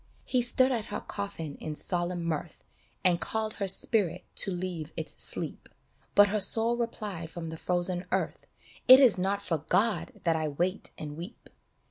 He 0.25 0.41
stood 0.41 0.71
at 0.71 0.85
her 0.85 0.99
coffin 1.01 1.57
in 1.59 1.75
solemn 1.75 2.23
mirth 2.23 2.63
And 3.03 3.21
called 3.21 3.53
her 3.57 3.67
spirit 3.67 4.23
to 4.37 4.49
leave 4.51 4.91
its 4.97 5.23
sleep, 5.23 5.69
But 6.15 6.29
her 6.29 6.39
soul 6.39 6.75
replied 6.75 7.29
from 7.29 7.49
the 7.49 7.55
frozen 7.57 8.07
earth," 8.11 8.47
It 8.87 8.99
is 8.99 9.19
not 9.19 9.43
for 9.43 9.59
God 9.59 10.13
that 10.23 10.35
I 10.35 10.47
wait 10.47 10.89
and 10.97 11.15
weep 11.15 11.51